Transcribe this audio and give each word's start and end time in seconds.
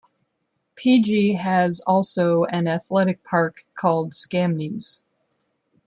Pigi 0.75 1.33
has 1.37 1.79
also 1.81 2.43
an 2.45 2.65
athletic 2.67 3.23
park 3.23 3.57
called 3.75 4.13
"Skamnies". 4.13 5.03